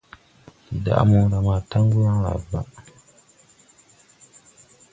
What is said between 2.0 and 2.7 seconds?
yaŋ layblaʼ.